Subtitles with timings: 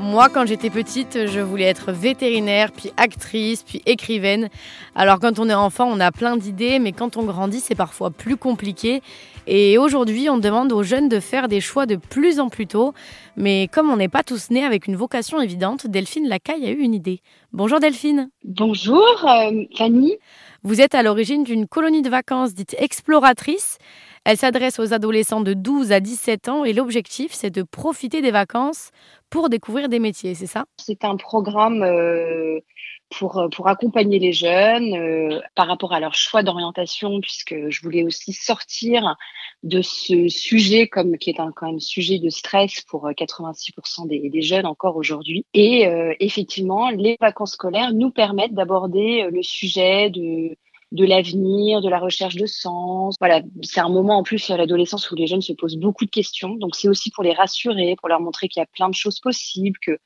[0.00, 4.48] Moi, quand j'étais petite, je voulais être vétérinaire, puis actrice, puis écrivaine.
[4.96, 8.10] Alors quand on est enfant, on a plein d'idées, mais quand on grandit, c'est parfois
[8.10, 9.02] plus compliqué.
[9.46, 12.92] Et aujourd'hui, on demande aux jeunes de faire des choix de plus en plus tôt.
[13.36, 16.80] Mais comme on n'est pas tous nés avec une vocation évidente, Delphine Lacaille a eu
[16.80, 17.20] une idée.
[17.52, 18.30] Bonjour Delphine.
[18.42, 20.16] Bonjour euh, Fanny.
[20.64, 23.78] Vous êtes à l'origine d'une colonie de vacances dite exploratrice.
[24.24, 28.30] Elle s'adresse aux adolescents de 12 à 17 ans et l'objectif, c'est de profiter des
[28.30, 28.90] vacances
[29.28, 30.64] pour découvrir des métiers, c'est ça?
[30.78, 32.60] C'est un programme euh,
[33.18, 37.82] pour, euh, pour accompagner les jeunes euh, par rapport à leur choix d'orientation, puisque je
[37.82, 39.14] voulais aussi sortir
[39.62, 44.30] de ce sujet comme qui est un quand même sujet de stress pour 86% des,
[44.30, 45.44] des, jeunes encore aujourd'hui.
[45.52, 45.86] Et
[46.20, 50.56] effectivement, les vacances scolaires nous permettent d'aborder le sujet de
[50.94, 53.16] de l'avenir, de la recherche de sens.
[53.20, 56.10] Voilà, c'est un moment en plus à l'adolescence où les jeunes se posent beaucoup de
[56.10, 56.54] questions.
[56.54, 59.18] Donc c'est aussi pour les rassurer, pour leur montrer qu'il y a plein de choses
[59.18, 59.98] possibles, que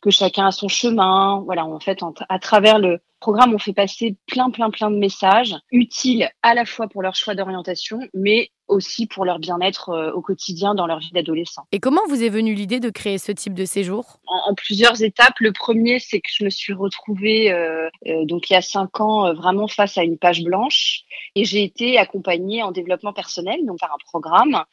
[0.00, 1.42] que chacun a son chemin.
[1.44, 5.54] Voilà, en fait, à travers le programme, on fait passer plein, plein, plein de messages
[5.70, 10.22] utiles à la fois pour leur choix d'orientation, mais aussi pour leur bien-être euh, au
[10.22, 11.66] quotidien dans leur vie d'adolescent.
[11.72, 14.20] Et comment vous est venue l'idée de créer ce type de séjour?
[14.26, 15.34] En, plusieurs étapes.
[15.40, 19.00] Le premier, c'est que je me suis retrouvée euh, euh, donc il y a cinq
[19.00, 21.02] ans vraiment face à une page blanche
[21.34, 24.64] et j'ai été accompagnée en développement personnel, donc par un programme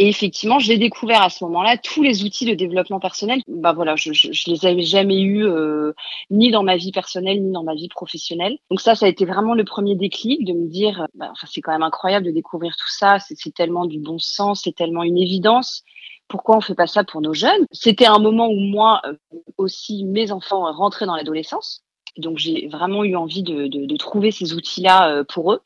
[0.00, 3.42] et effectivement, j'ai découvert à ce moment-là tous les outils de développement personnel.
[3.46, 5.92] Bah voilà, je, je, je les avais jamais eus euh,
[6.30, 8.56] ni dans ma vie personnelle ni dans ma vie professionnelle.
[8.70, 11.60] Donc ça, ça a été vraiment le premier déclic de me dire, bah, enfin c'est
[11.60, 13.18] quand même incroyable de découvrir tout ça.
[13.18, 15.82] C'est tellement du bon sens, c'est tellement une évidence.
[16.28, 17.66] Pourquoi on fait pas ça pour nos jeunes?
[17.70, 19.12] C'était un moment où moi euh,
[19.58, 21.82] aussi mes enfants rentraient dans l'adolescence.
[22.16, 25.60] Donc j'ai vraiment eu envie de, de, de trouver ces outils-là euh, pour eux.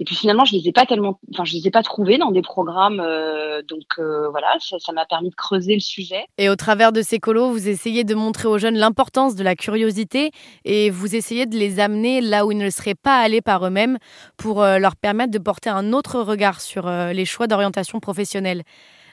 [0.00, 2.30] Et puis finalement, je les ai pas tellement, enfin, je les ai pas trouvés dans
[2.30, 3.00] des programmes.
[3.00, 6.26] Euh, donc euh, voilà, ça m'a permis de creuser le sujet.
[6.38, 9.54] Et au travers de ces colos, vous essayez de montrer aux jeunes l'importance de la
[9.54, 10.30] curiosité
[10.64, 13.98] et vous essayez de les amener là où ils ne seraient pas allés par eux-mêmes
[14.36, 18.62] pour euh, leur permettre de porter un autre regard sur les choix d'orientation professionnelle.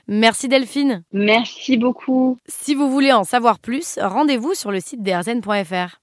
[0.08, 1.04] Merci Delphine.
[1.14, 2.40] Merci beaucoup.
[2.48, 5.98] Si vous voulez en savoir plus, rendez-vous sur le site d'erzen.fr.